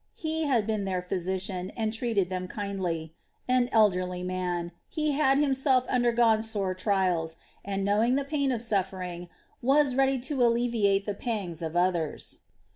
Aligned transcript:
He 0.15 0.45
had 0.45 0.65
been 0.65 0.85
their 0.85 1.03
physician 1.03 1.69
and 1.77 1.93
treated 1.93 2.31
them 2.31 2.47
kindly 2.47 3.13
an 3.47 3.69
elderly 3.71 4.23
man, 4.23 4.71
he 4.89 5.11
had 5.11 5.37
himself 5.37 5.85
undergone 5.87 6.41
sore 6.41 6.73
trials 6.73 7.35
and, 7.63 7.85
knowing 7.85 8.15
the 8.15 8.25
pain 8.25 8.51
of 8.51 8.63
suffering, 8.63 9.29
was 9.61 9.93
ready 9.93 10.17
to 10.17 10.41
alleviate 10.43 11.05
the 11.05 11.13
pangs 11.13 11.61
of 11.61 11.75
others. 11.75 12.39